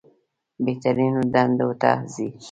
بهترینو 0.65 1.21
دندو 1.33 1.69
ته 1.81 1.91
ځي. 2.13 2.27